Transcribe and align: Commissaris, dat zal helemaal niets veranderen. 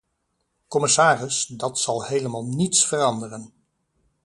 Commissaris, 0.67 1.45
dat 1.45 1.79
zal 1.79 2.03
helemaal 2.05 2.45
niets 2.45 2.85
veranderen. 2.87 3.53